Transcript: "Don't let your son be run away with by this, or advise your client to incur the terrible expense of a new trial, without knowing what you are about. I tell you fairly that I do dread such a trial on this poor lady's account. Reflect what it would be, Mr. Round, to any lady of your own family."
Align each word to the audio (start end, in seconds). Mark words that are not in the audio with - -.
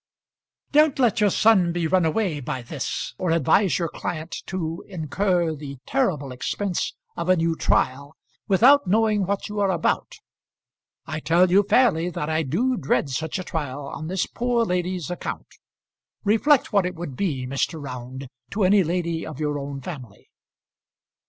"Don't 0.71 0.97
let 0.97 1.21
your 1.21 1.29
son 1.29 1.71
be 1.71 1.85
run 1.85 2.05
away 2.05 2.37
with 2.37 2.45
by 2.45 2.63
this, 2.63 3.13
or 3.19 3.29
advise 3.29 3.77
your 3.77 3.87
client 3.87 4.35
to 4.47 4.83
incur 4.87 5.53
the 5.53 5.77
terrible 5.85 6.31
expense 6.31 6.95
of 7.15 7.29
a 7.29 7.35
new 7.35 7.55
trial, 7.55 8.15
without 8.47 8.87
knowing 8.87 9.27
what 9.27 9.47
you 9.47 9.59
are 9.59 9.69
about. 9.69 10.15
I 11.05 11.19
tell 11.19 11.51
you 11.51 11.61
fairly 11.61 12.09
that 12.09 12.29
I 12.31 12.41
do 12.41 12.77
dread 12.77 13.11
such 13.11 13.37
a 13.37 13.43
trial 13.43 13.85
on 13.89 14.07
this 14.07 14.25
poor 14.25 14.65
lady's 14.65 15.11
account. 15.11 15.59
Reflect 16.23 16.73
what 16.73 16.87
it 16.87 16.95
would 16.95 17.15
be, 17.15 17.45
Mr. 17.45 17.79
Round, 17.79 18.27
to 18.49 18.63
any 18.63 18.83
lady 18.83 19.23
of 19.23 19.39
your 19.39 19.59
own 19.59 19.81
family." 19.81 20.29